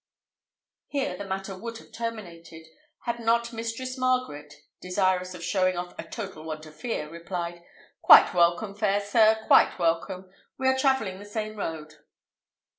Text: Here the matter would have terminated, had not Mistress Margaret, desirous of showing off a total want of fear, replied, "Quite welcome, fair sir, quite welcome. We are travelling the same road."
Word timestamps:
Here 0.87 1.15
the 1.15 1.25
matter 1.27 1.55
would 1.55 1.77
have 1.77 1.91
terminated, 1.91 2.65
had 3.01 3.19
not 3.19 3.53
Mistress 3.53 3.99
Margaret, 3.99 4.55
desirous 4.81 5.35
of 5.35 5.43
showing 5.43 5.77
off 5.77 5.93
a 5.99 6.03
total 6.03 6.43
want 6.43 6.65
of 6.65 6.75
fear, 6.75 7.07
replied, 7.07 7.63
"Quite 8.01 8.33
welcome, 8.33 8.73
fair 8.73 8.99
sir, 8.99 9.37
quite 9.45 9.77
welcome. 9.77 10.27
We 10.57 10.67
are 10.69 10.75
travelling 10.75 11.19
the 11.19 11.25
same 11.25 11.55
road." 11.55 11.97